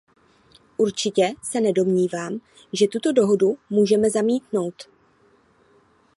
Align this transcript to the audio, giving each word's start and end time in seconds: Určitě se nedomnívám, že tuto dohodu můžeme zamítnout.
Určitě 0.77 1.33
se 1.43 1.61
nedomnívám, 1.61 2.39
že 2.73 2.87
tuto 2.87 3.11
dohodu 3.11 3.57
můžeme 3.69 4.09
zamítnout. 4.09 4.89